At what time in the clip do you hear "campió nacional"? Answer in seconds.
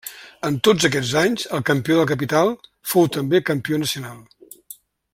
3.51-4.21